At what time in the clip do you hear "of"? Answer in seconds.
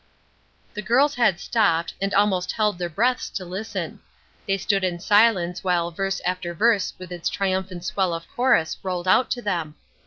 8.15-8.27